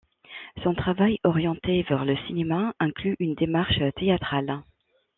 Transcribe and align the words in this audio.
Son 0.63 0.73
travail, 0.73 1.19
orienté 1.23 1.83
vers 1.83 2.05
le 2.05 2.15
cinéma, 2.25 2.73
inclut 2.79 3.15
une 3.19 3.35
démarche 3.35 3.77
théâtrale. 3.97 4.63